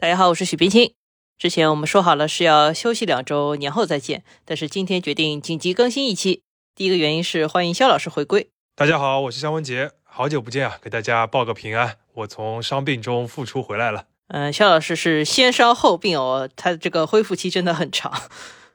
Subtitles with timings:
[0.00, 0.94] 大家好，我是许冰清。
[1.36, 6.42] 之前我们说好了是要休息两周，年后再见，但是今天决定紧急更新一期。
[6.74, 8.48] 第一个原因是欢迎肖老师回归。
[8.74, 14.06] 大家好，我是肖文杰，好久不见啊，给大家报个平安，我从伤病中复出回来了。
[14.28, 18.10] 嗯，肖老师是先伤后病哦，他这个恢复期真的很长。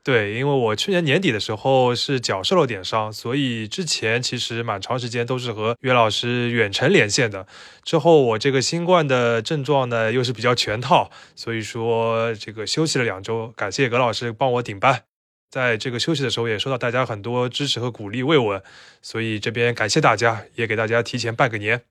[0.06, 7.48] 对，因为我去年年底的时候是脚受了点伤，所以之前其实蛮长时间都是和岳老师远程连线的。
[7.84, 15.06] 之后我这个新冠的症状呢又是比较全套，所以说这个休息了两周，感谢葛老师帮我顶班。
[15.50, 18.62] 在这个休息的时候也收到大家很多支持和鼓励慰问，
[19.02, 21.82] 所以这边感谢大家，也给大家提前拜个年。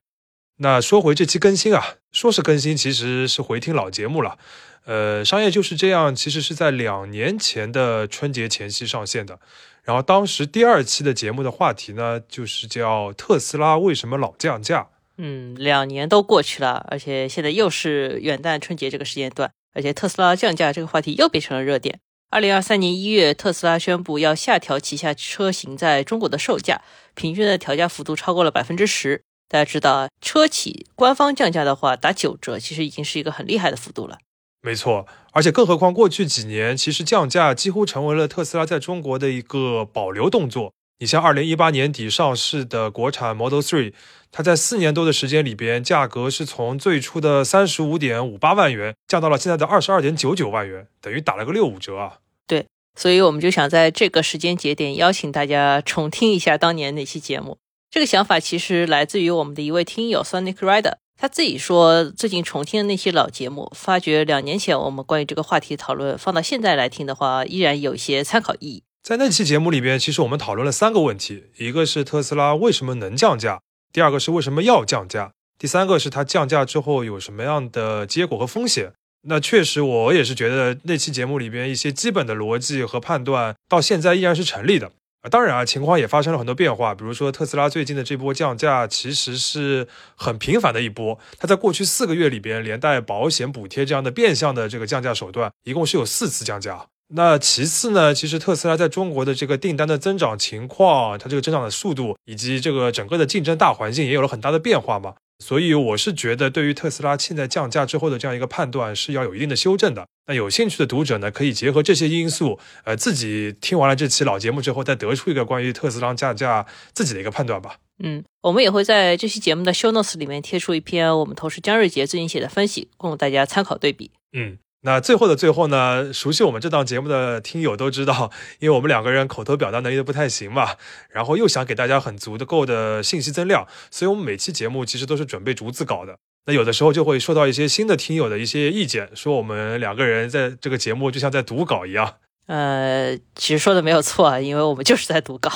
[0.59, 4.39] 那说回这期更新啊，说是更新，其实是回听老节目了。
[4.85, 9.41] 呃，商业就是这样，其实是在两年前的春节前夕上线的。
[9.83, 14.89] 然后当时第二期的节目的话题呢，就是叫特斯拉为什么老降价。
[15.19, 21.99] 嗯，两年都过去了，而且现在又是元旦春节这个时间段，而且特斯拉降价这个话题又变成了热点。
[22.31, 26.83] 二零二三年一月，特斯拉宣布要下调旗下车型在中国的售价，
[27.15, 29.23] 平均的调价幅度超过了百分之十。
[29.49, 34.19] 大家知道啊，车企官方降价的话打九折，其实已经是一个很厉害的幅度了。
[34.63, 40.73] 没错，而且更何况过去几年，其实降价几乎成为了特斯拉在中国的一个保留动作。
[41.01, 43.93] 你像二零一八年底上市的国产 Model Three，
[44.33, 52.19] 它在四年多的时间里边，价格是从最初的三十五点五八万元降到了现在的二十二点九九万元，等于打了个六五折啊。
[52.47, 57.59] 对，所以我们就想在这个时间节点邀请大家重听一下当年那期节目。
[57.95, 60.95] 这个想法其实来自于我们的一位听友 Sonic Rider。
[61.17, 68.83] 他自己说，最近重听的那些老节目，发觉两年前我们关于这个话题讨论，放到现在来听的话，依然有一些参考意义。
[69.05, 73.61] 在那期节目里边，其实我们讨论了三个问题：一个是特斯拉为什么能降价；
[73.93, 78.95] 第二个是为什么要降价；第三个是它降价之后有什么样的结果和风险。
[79.29, 84.91] 那确实，我也是觉得那期节目里边一些基本的逻辑和判断，到现在依然是成立的。
[85.31, 86.95] 当然啊，情况也发生了很多变化。
[86.95, 91.19] 比如说，特斯拉最近的这波降价，其实是很频繁的一波。
[91.39, 96.87] 它在过去四个月里边，连带保险补贴这样的变相的这个降价手段，一共是有四次降价。
[97.15, 105.15] 那其次呢，其实特斯拉在中国的这个订单的增长情况，它这个增长的速度，以及这个整个的竞争大环境，也有了很大的变化嘛。
[105.39, 110.07] 所以我是觉得，对于特斯拉现在降价之后的这样一个判断，是要有一定的修正的。
[110.27, 117.77] 那有兴趣的读者呢，可以结合这些因素，呃，自己听完了这期老节目之后，再得出一个关于特斯拉降价自己的一个判断吧。
[118.03, 124.11] 嗯，我们也会在这期节目的 show notes 里面贴出一篇我们同事姜瑞杰最近写的分析，供大家参考对比。
[124.33, 124.59] 嗯。
[124.87, 128.31] 那最后的最后呢，熟悉我们这档节目的听友都知道，
[128.61, 130.77] 因为我们两个人口头表达能力都不太行嘛，
[131.09, 136.19] 然后又想给大家很足的够的信息增量，所以我们每期节目其实都是准备逐字稿的。
[136.47, 142.17] 那有的时候就会收到一些新的听友的一些意见，说我们两个人在这个节目就像在读稿一样。
[142.47, 145.51] 呃，其实说的没有错，因为我们就是在读稿，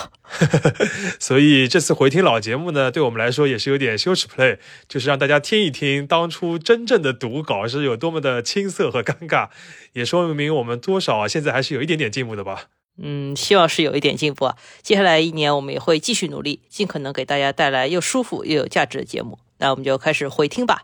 [1.21, 9.49] 所以这次回听老节目呢，对我们来说也是有点羞耻 play，就是让大家听一听当初真正的读稿是有多么的青涩和尴尬，
[9.93, 12.69] 也说明我们多少现在还是有一点点进步的吧。
[13.01, 14.57] 嗯，希望是有一点进步啊。
[14.83, 19.39] 接下来一年我们也会继续努力，尽可能给大家带来又舒服又有价值的节目。
[19.59, 20.83] 那我们就开始回听吧。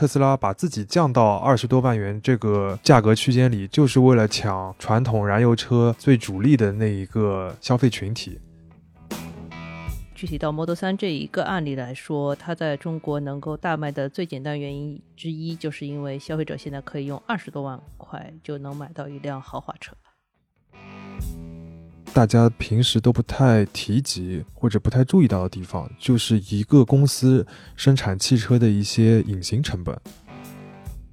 [0.00, 8.40] 特斯拉把自己降到二十多万元这个价格区间里，就是为了抢传统燃油车最主力的那一个消费群体。
[10.14, 19.94] 具体到 Model 3这一个案例来说，它在中国能够大卖的最简单原因之一，就是因为消费者现在可以用二十多万块就能买到一辆豪华车。
[22.12, 29.96] 大家平时都不太提及或者不太注意到的地方，就是一个公司生产汽车的一些隐形成本。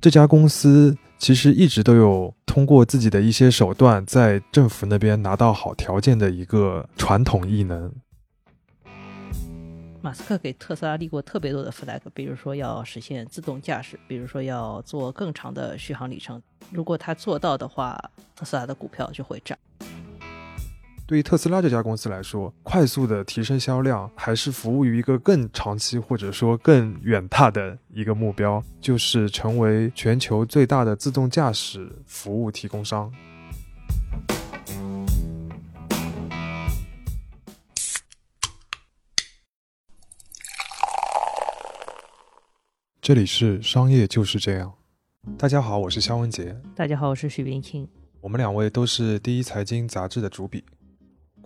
[0.02, 7.94] 这家公司其实一直都有通过自己的一些手段，在政府那边拿到好条件的一个传统异能。
[10.02, 16.42] 马斯克给特斯拉立过特别多的 flag，比如说要实现自动驾驶，比如说要做更长的续航里程。
[16.72, 18.00] 如果他做到的话，
[18.36, 19.58] 特斯拉的股票就会涨。
[21.08, 33.10] 对于特斯拉这家公司来说，快速的提升销量，还是服务于一个更长期或者说更远大的一个目标，就是成为全球最大的自动驾驶服务提供商。
[43.00, 44.74] 这里是商业就是这样。
[45.38, 46.62] 大家好，我是肖文杰。
[46.76, 47.88] 大家好，我是许冰清。
[48.20, 50.66] 我们两位都是第一财经杂志的主笔。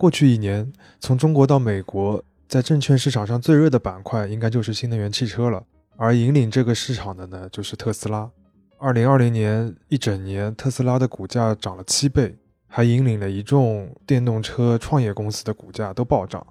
[0.02, 5.64] 过去一年，从中国到美国，在证券市场上最热的板块应该就是新能源汽车了，
[5.96, 8.28] 而引领这个市场的呢，就是特斯拉。
[8.78, 12.34] 二零二零年一整年，特斯拉的股价涨了七倍，
[12.66, 16.44] 还引领了一众电动车创业公司的股价都暴涨。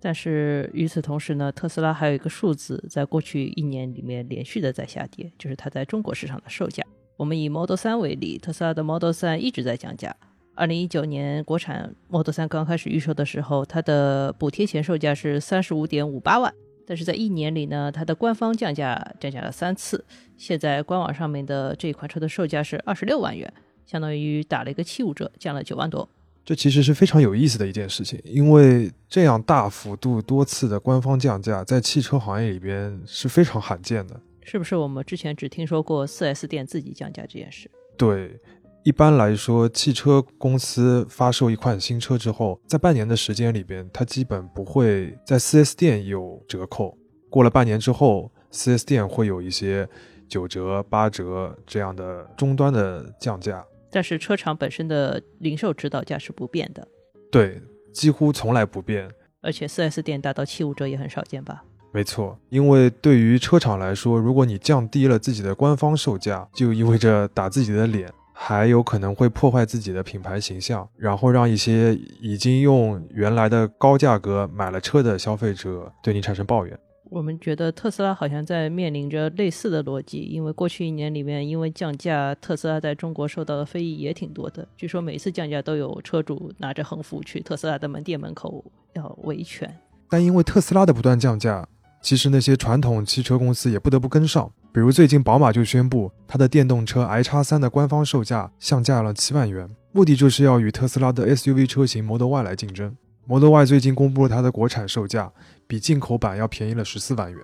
[0.00, 6.82] 但是与此同时呢，特斯拉还有一个数字，在过去一年里面连续的在下跌，就是它在中国市场的售价。
[7.18, 10.16] 我们以 Model 3为例，特斯拉的 Model 3一直在降价。
[10.54, 16.52] 二零一九年国产 Model 三刚开始预售的时候，它的补贴前售价是三十五点五八万。
[16.86, 20.04] 但是在一年里呢，它的官方降价降价了三次，
[20.36, 23.52] 现在官网上面的这款车的售价是二十六万元，
[23.86, 26.08] 相当于打了一个七五折，降了九万多。
[26.44, 34.20] 这其实是非常有意思的一件事情，因为这样大幅度多次的官方降价，在汽车行业里边是非常罕见的。
[34.42, 37.70] 是不是我们之前只听说过 4S 店自己降价这件事？
[37.96, 38.38] 对。
[38.84, 46.94] 一般来说，汽车公司发售一款新车之后，在半年的时间里边，它基本不会在 4S 店有折扣。
[47.30, 49.88] 过了半年之后，4S 店会有一些
[50.28, 53.64] 九折、八折这样的终端的降价。
[53.90, 56.86] 但是车厂本身的零售指导价是不变的。
[57.32, 59.10] 对，几乎从来不变。
[59.40, 61.64] 而且 4S 店达到七五折也很少见吧？
[61.90, 68.12] 没错，因为对于车厂来说，如果你降低了自己的官方售价，就意味着打自己的脸。
[68.36, 76.76] 还有可能会破坏自己的品牌形象，然后让一些已经用原来的高价格买了车的消费者对你产生抱怨。
[77.10, 84.66] 我们觉得特斯拉好像在面临着类似的逻辑，因为过去一年里面，因为降价，特斯拉在中国受到的非议也挺多的。
[84.76, 88.64] 据说每次降价都有车主拿着横幅去特斯拉的门店门口
[88.94, 89.72] 要维权。
[90.10, 91.68] 但因为特斯拉的不断降价，
[92.04, 94.52] 其实那些传统汽车公司也不得不跟上。
[94.74, 102.94] 比如最近宝马就宣布，它的电动车 i 叉三的官方售价降价了七万元，目的就是要与特斯拉的 SUV 车型 Model Y 来竞争。
[103.26, 105.32] Model Y 最近公布了它的国产售价，
[105.66, 107.40] 比进口版要便宜了十四万元。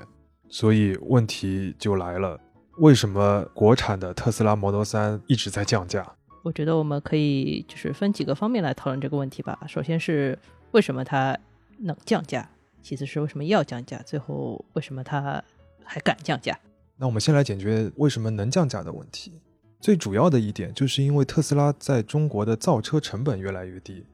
[0.50, 2.38] 所以问题就来了，
[2.80, 6.06] 为什么国产的特斯拉 Model 三一直在降价？
[6.42, 9.58] 我觉得我们可以就是分几个方面来讨论这个问题吧。
[9.66, 10.38] 首先是
[10.72, 11.34] 为什么它
[11.78, 12.46] 能降价，
[12.82, 15.42] 其次是为什么要降价，最后为什么它
[15.84, 16.58] 还敢降价？
[16.96, 19.40] 那我们先来解决为什么能降价的问题。
[19.80, 24.04] 最主要的一点，就是因为特斯拉在中国的造车成本越来越低。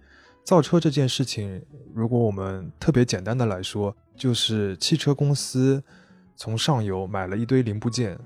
[0.44, 1.60] 造车这件事情，
[1.92, 5.82] 如果我们特别简单的来说，就是汽车公司
[6.36, 8.16] 从上游买了一堆零部件，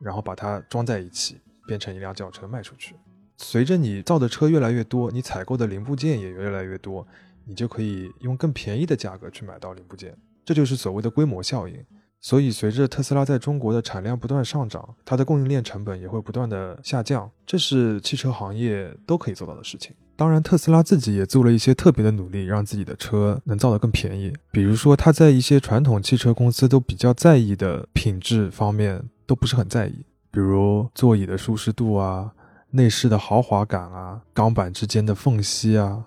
[0.00, 2.96] 然后把它装在一起，变成一辆轿车卖出去。
[3.36, 7.06] 随着你造的车越来越多，你采购的零部件也越来越多，
[7.48, 10.14] 你就可以用更便宜的价格去买到零部件，
[10.44, 11.82] 这就是所谓的规模效应。
[12.20, 19.94] 所以，随着特斯拉在中国的产量不断上涨，它的供应链成本也会不断的下降，这是汽车行业都可以做到的事情。
[20.16, 24.32] 当然，特斯拉自己也做了一些特别的努力，让自己的车能造得更便宜。
[24.50, 32.32] 比如说，它在一些传统汽车公司都比较在意的品质方面都不是很在意，比如座椅的舒适度啊、
[32.70, 36.06] 内饰的豪华感啊、钢板之间的缝隙啊，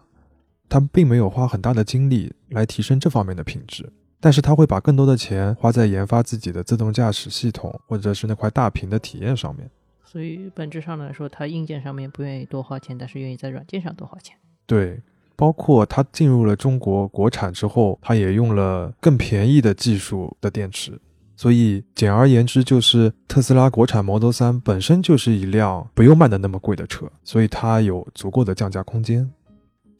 [0.71, 3.91] 它并没有花很大的精力来提升这方面的品质。
[4.21, 9.69] 但是他会把更多的钱花在研发自己的自动驾驶系统，或者是那块大屏的体验上面。
[10.05, 14.37] 所以本质上来说，他硬件上面不愿意多花钱，但是愿意在软件上多花钱。
[14.65, 15.01] 对，
[15.35, 20.97] 包括他进入了中国国产之后，他也用了更便宜的技术的电池。
[21.35, 29.27] 所以简而言之，就是特斯拉国产 Model 3本身就是一辆不用卖的那么贵的车，所以它有足够的降价空间。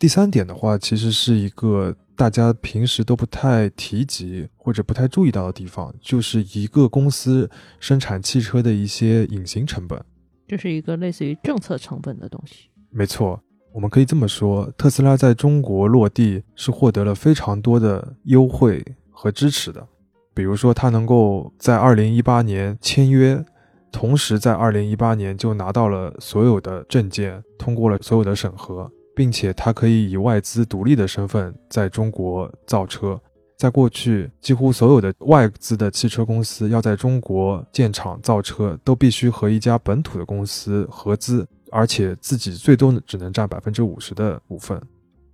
[0.02, 1.96] 第三点的话，其实是一个。
[2.14, 10.00] 大家平时都不太提及或者不太注意到的地方，就是一个公司生产汽车的一些隐形成本。
[10.48, 12.70] 这是一个类似于政策成本的东西。
[12.92, 13.42] 没错，
[13.74, 19.88] 我们可以这么说，特斯拉在中国落地是获得了非常多的优惠和支持的。
[20.36, 23.44] 比如说，它能够在二零一八年签约，
[23.92, 28.92] 同时在二零一八年就拿到了所有的证件，通过了所有的审核。
[29.16, 33.20] 并且它可以以外资独立的身份在中国造车。
[33.58, 44.82] 在过去，几乎所有的外资的汽车公司要在中国建厂造车，都必须和一家本土的公司合资，而且自己最多只能占百分之五十的股份。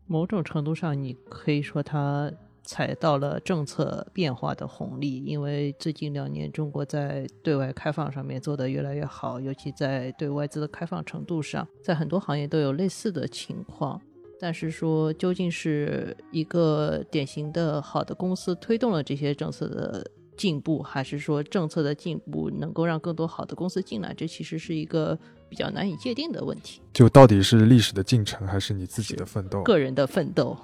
[0.05, 2.31] 某种程度上，你可以说它。
[2.67, 13.99] 踩到了政策变化的红利，因为最近两年中国在对外开放上面做得越来越好，尤其在对外资的开放程度上，在很多行业都有类似的情况。
[14.37, 20.05] 但是说究竟是一个典型的好的公司推动了这些政策的
[20.35, 25.17] 进步，还是说政策的进步能够让更多好的公司进来，这其实是一个
[25.49, 26.81] 比较难以界定的问题。
[26.93, 29.63] 就到底是历史的进程，还是你自己的奋斗？
[29.63, 30.55] 个人的奋斗。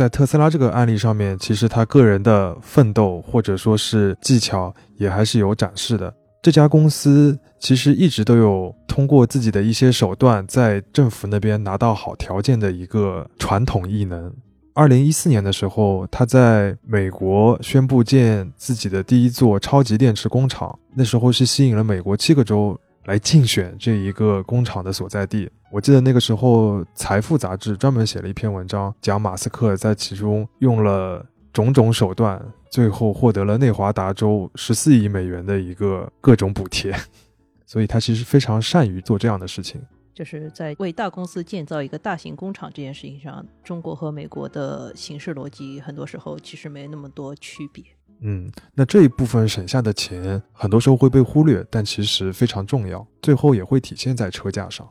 [0.00, 6.10] 在特斯拉这个案例上面，其实他个人的奋斗或者说是技巧也还是有展示的。
[6.40, 14.32] 这家公司其实一直都有通过自己的一些手段，在政府那边拿到好条件的一个传统异能。
[14.72, 25.50] 二零一四年的时候，他在美国宣布建自己的第一座超级电池工厂，那时候是吸引了美国七个州来竞选这一个工厂的所在地。
[25.70, 32.40] 我记得那个时候，《财富》杂志专门写了一篇文章，讲马斯克在其中用了种种手段。
[32.70, 36.94] 最后获得了内华达州十四亿美元的一个各种补贴，
[37.66, 39.82] 所以他其实非常善于做这样的事情。
[40.14, 47.82] 就是在为大公司建造一个大型工厂这件事情上，中国和美国的形式逻辑很多时候其实没那么多区别。
[48.22, 54.88] 嗯，那这一部分省下的钱很多时候会被忽略，但其实非常重要，最后也会体现在车价上。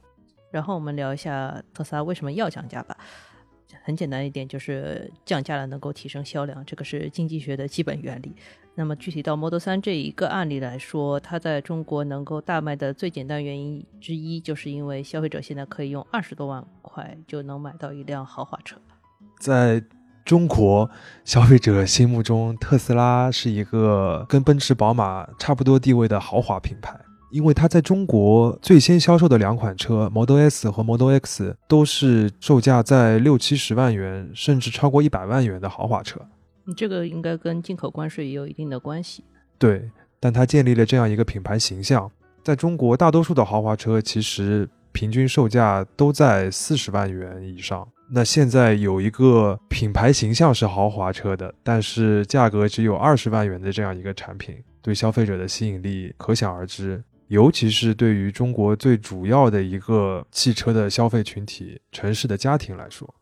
[0.52, 2.98] 然后我们聊一下特斯拉为什么要降价吧。
[3.84, 8.36] 很简单一点，就是降价了能够提升销量，这个是经济学的基本原理。
[8.76, 18.78] 那么具体到 Model 3这一个案例来说，它在中国能够大卖的最简单原因之一，就是因为消费者现在可以用二十多万块就能买到一辆豪华车。
[19.40, 19.84] 在
[20.30, 20.88] 中国
[21.26, 26.96] 消费者心目中，特斯拉是一个跟奔驰、宝马差不多地位的豪华品牌。
[27.32, 36.22] 因为它在中国最先销售的两款车 Model S 和 Model X 都是售价在六七十万元，甚至超过一百万元的豪华车。
[36.78, 39.24] 这个应该跟进口关税也有一定的关系。
[39.58, 42.12] 对，但它建立了这样一个品牌形象。
[42.44, 47.88] 在中国，大多数的豪华车其实平均售价都在四十万元以上。
[48.12, 57.04] 那现在有一个品牌形象是豪华车的，但是价格只有二十万元的这样一个产品，对消费者的吸引力可想而知。
[57.28, 63.14] 尤其是对于中国最主要的一个汽车的消费群体——城市的家庭来说，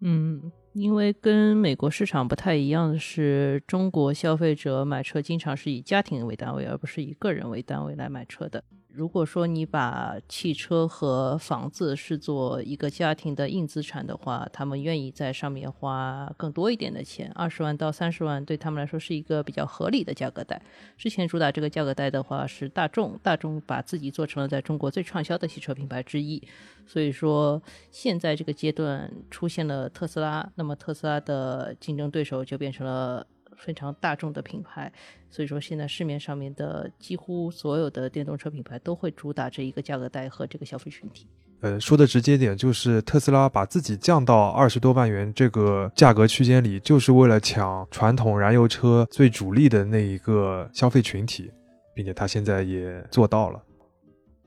[0.00, 8.64] 嗯，因为跟美国市场不太一样的是，中国消费者买车经常是以家庭为单位，而不是以个人为单位来买车的。
[8.94, 20.60] 如果说你把汽车和房子视作一个家庭的硬资产的话，他们愿意在上面花更多一点的钱，二十万到三十万对他们来说是一个比较合理的价格带。
[20.98, 26.42] 之前主打这个价格带的话是大众，大众把自己做成了在中国最畅销的汽车品牌之一，
[26.86, 33.26] 所以说现在这个阶段出现了特斯拉，那么特斯拉的竞争对手就变成了。
[33.64, 34.92] 非常大众的品牌，
[35.30, 41.26] 所以说现在市面上面的几乎所有的电动车品牌都会主打这一个价格带和这个消费群体。
[41.60, 51.48] 呃，说的直接点，就是特斯拉把自己降到二十多万元这个价格区间里，就是为了抢传统燃油车最主力的那一个消费群体，
[51.94, 53.62] 并且他现在也做到了。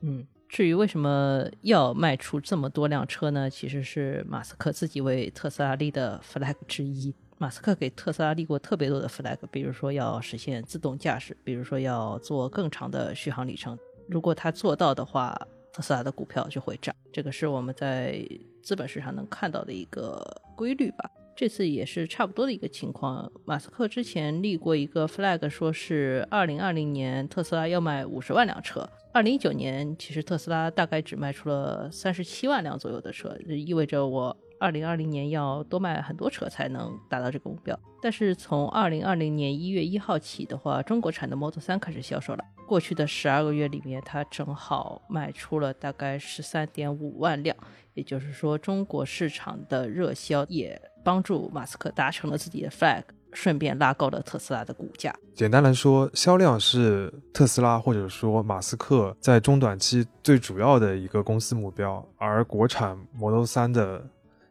[0.02, 3.50] 嗯，至于为什么要卖出这么多辆车呢？
[3.50, 7.14] 其实是马斯克自己为特斯拉立的 flag 之一。
[7.38, 13.76] 马斯克给特斯拉立过特别多的 flag，比如说要实现自动驾驶，比如说要做更长的续航里程。
[14.08, 15.36] 如果他做到的话，
[15.72, 16.94] 特斯拉的股票就会涨。
[17.12, 18.26] 这个是我们在
[18.62, 20.24] 资本市场能看到的一个
[20.56, 21.10] 规律吧。
[21.36, 23.30] 这次也是差不多的一个情况。
[23.44, 28.88] 马斯克之前立过一个 flag，说是二零二零年特斯拉要卖五十万辆车。
[29.12, 34.36] 二零一九年其实特斯拉大概只卖出了三十七万辆左右的车，这意味着我。
[34.58, 42.44] 二零二零年要多卖很多车才能达到这个目标，但是从二零二零年一月一号起的话，中国产的 Model 3开始销售了。
[42.66, 47.56] 过去的十二个月里面，它正好卖出了大概十三点五万辆，
[47.94, 55.14] 也就是说，中国市场的热销也帮助马斯克达成了自己的 flag，顺便拉高了特斯拉的股价。
[55.32, 64.04] 简单来说，销量是特斯拉或者说马斯克在中短期最主要的一个公司目标，而国产 Model 3的。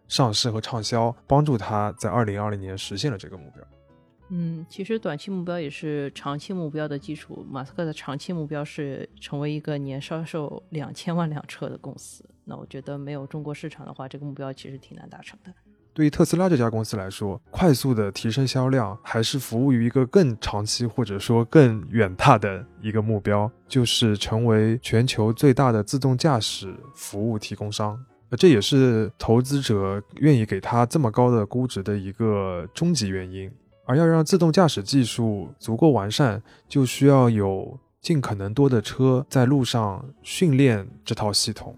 [0.08, 3.64] 上市和畅销，帮助他在二零二零年实现了这个目标。
[4.30, 7.46] 嗯，其实短期目标也是长期目标的基础。
[7.48, 12.26] 马斯克的长期目标是成为一个年销售两千万辆车的公司。
[12.44, 15.54] 那我觉得没有中国市场的话，这个目标其实挺难达成的。
[15.94, 28.04] 对于特斯拉这家公司来说，快速的提升销量，还是服务于一个更长期或者说更远大的一个目标，就是成为全球最大的自动驾驶服务提供商。
[28.32, 33.50] 这也是投资者愿意给他这么高的估值的一个终极原因。
[33.86, 41.78] 而要让自动驾驶技术足够完善，就需要有尽可能多的车在路上训练这套系统，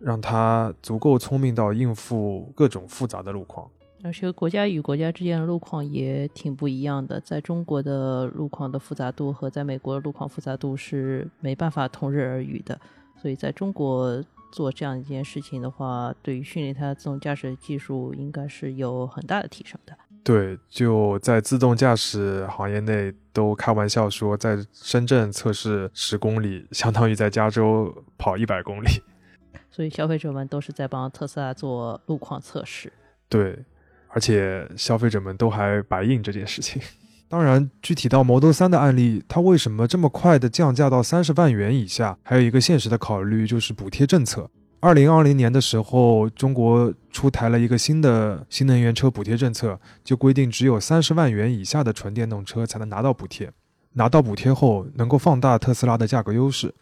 [0.00, 3.70] 让它足够聪明到应付各种复杂的路况。
[4.02, 12.78] 而且国家与国家之间的路况也挺不一样的，在中国的路况的复杂度和在美国的路况复杂度是没办法同日而语的，
[13.22, 14.20] 所以在中国。
[14.56, 19.94] 做这样一件事情的话，对于训练它自动驾驶技术应该是有很大的提升的。
[20.24, 28.88] 对，就在自动驾驶行业内都开玩笑说，在深圳测试十公里，相当于在加州跑一百公里。
[29.70, 32.90] 所以消费者们都是在帮特斯拉做路况测试。
[33.28, 33.62] 对，
[34.08, 36.80] 而且消费者们都还白印这件事情。
[37.28, 42.16] 当然，具体到 Model 3的案例，它为什么这么快的降价到三十万元以下？
[42.22, 44.48] 还有一个现实的考虑就是补贴政策。
[44.78, 53.50] 二零二零年的时候，中国出台了一个新的新能源车补贴政策，就规定只有三十万元以下的纯电动车才能拿到补贴。
[53.94, 56.72] 拿到补贴后，能够放大特斯拉的价格优势。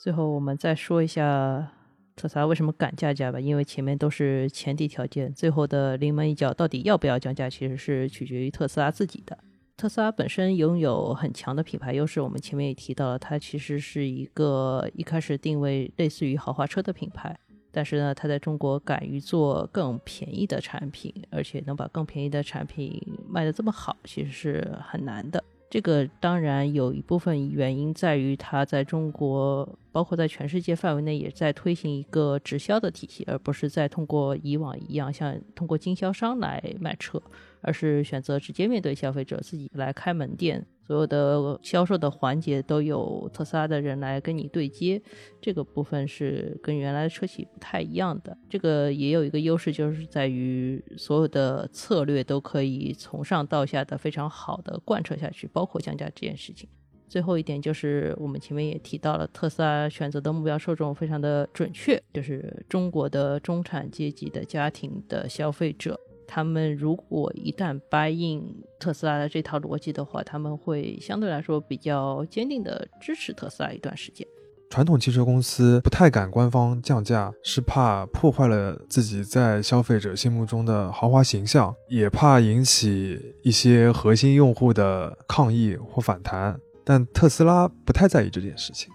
[0.00, 1.72] 最后，我们再说一下
[2.16, 9.36] 特斯拉为什么敢降价吧，因为前面都是前提条件，最后的临门一脚到底要不要降价，其实是取决于特斯拉自己的。
[9.76, 17.36] 特斯拉本身拥有很强的品牌优势，我们前面也提到了，它其实是一个一开始定位类似于豪华车的品牌，
[17.72, 25.42] 但是呢，它在中国敢于做更便宜的产品，而且能把更便宜的产品卖得这么好，其实是很难的。
[25.74, 37.20] 这个当然有一部分原因在于它在中国，包括在全世界范围内，也在推行一个直销的体系，而不是在通过以往一样像通过经销商来卖车。
[37.60, 45.00] 而是选择直接面对消费者，自己来开门店，所有的销售的环节都有特斯拉的人来跟你对接，
[45.40, 48.36] 这个部分是跟原来的车企不太一样的。
[48.50, 56.68] 这个也有一个优势，就是在于所有的策略都可以从上到下的非常好的贯彻下去，包括降价这件事情。
[57.06, 65.98] 最后一点就是我们前面也提到了，特斯拉选择的目标受众非常的准确，就是中国的中产阶级的家庭的消费者。
[66.26, 68.44] 他们如果一旦掰硬
[68.78, 74.26] 特斯拉的这套逻辑的话，他们会相对来说比较坚定的支持特斯拉一段时间。
[74.70, 86.58] 传统汽车公司不太敢官方降价，是怕破坏了自己在消费者心目中的豪华形象，也怕引起一些核心用户的抗议或反弹。
[86.82, 88.90] 但特斯拉不太在意这件事情，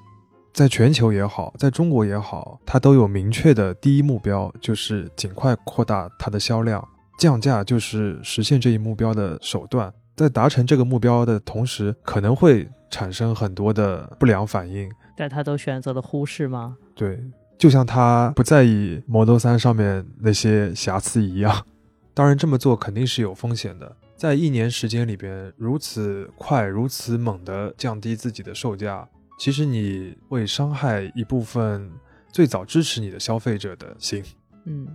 [0.53, 6.86] 在全球也好，在中国也好，它都有明确的第一目标，就是尽快扩大它的销量。
[7.19, 14.89] 降价就是实现这一目标的手段，在达成这个目标的同时，可能会产生很多的不良反应。
[15.17, 16.77] 但他都选择了忽视吗？
[16.95, 17.21] 对，
[17.58, 21.65] 就像他不在意 Model 3上面那些瑕疵一样。
[22.13, 23.97] 当然，这么做肯定是有风险的。
[24.15, 29.05] 在一年时间里边，如此快、如此猛地降低自己的售价，
[29.38, 31.91] 其实你会伤害一部分
[32.32, 34.23] 最早支持你的消费者的心。
[34.63, 34.88] 嗯。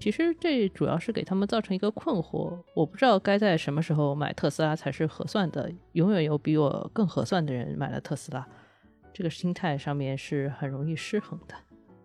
[0.00, 5.70] 其实这主要是给他们造成一个困惑，我不知道该在什么时候买特斯拉才是合算的。
[5.92, 8.48] 永远有比我更合算的人买了特斯拉，
[9.12, 11.54] 这个心态上面是很容易失衡的。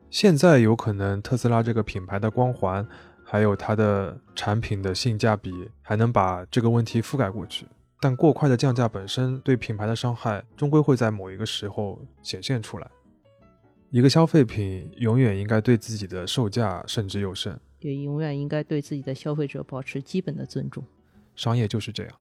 [0.10, 2.86] 现在有可能特斯拉这个品牌的光环，
[3.24, 7.66] 还有它的产品的性价比，还能把这个问题覆盖过去。
[8.02, 12.88] 但过快的降价本身对品牌的伤害，终归会在某一个时候显现出来。
[13.90, 17.58] 一个消费品永远应该对自己的售价慎之又慎。
[17.86, 20.84] 也永远应该对自己的消费者保持基本的尊重。
[21.36, 22.14] 商业就是这样。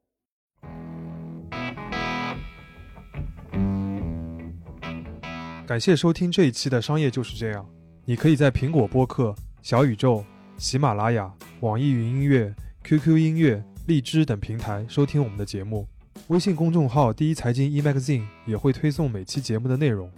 [5.66, 7.64] 感谢收听这一期的《商业就是这样》。
[8.05, 10.22] 你可以在苹果播客、小宇宙、
[10.59, 15.88] 喜马拉雅、网易云音乐、QQ 音乐、荔枝等平台收听我们的节目。
[16.29, 20.11] 微信公众号“第一财经 eMagazine” 也会推送每期节目的内容。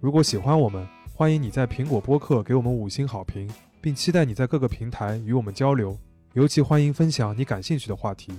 [0.00, 3.50] 如果喜欢我们，欢迎你在苹果播客给我们五星好评。
[3.84, 5.98] 并期待你在各个平台与我们交流，
[6.32, 8.32] 尤其欢迎分享你感兴趣的话题。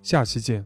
[0.00, 0.64] 下期见。